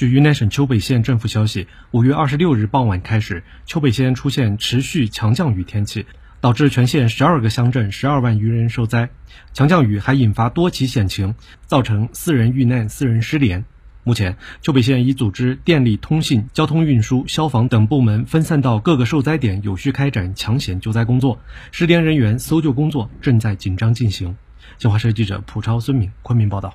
[0.00, 6.06] 据云南省丘北县政府消息五月二十六日傍晚开始丘北县出现持续强降雨天气
[6.40, 9.10] 导致全县十二个乡镇十二万余人受灾。
[9.52, 11.34] 强降雨还引发多起险情
[11.66, 13.66] 造成四人遇难四人失联。
[14.02, 21.38] 目前丘北县已组织电力通信交通运输消防等部门分散到各个受灾点有序开展抢险救灾工作。
[21.72, 24.34] 失联人员搜救工作正在紧张进行。
[24.78, 26.72] 新华社记者蒲超孙敏昆明报道。